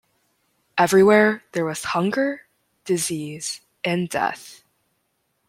[0.79, 2.47] Everywhere there was "hunger,
[2.85, 4.63] disease and death".